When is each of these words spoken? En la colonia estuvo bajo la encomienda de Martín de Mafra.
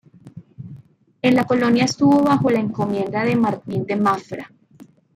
En 1.21 1.35
la 1.35 1.43
colonia 1.43 1.83
estuvo 1.85 2.23
bajo 2.23 2.49
la 2.49 2.57
encomienda 2.59 3.23
de 3.23 3.35
Martín 3.35 3.85
de 3.85 3.97
Mafra. 3.97 4.49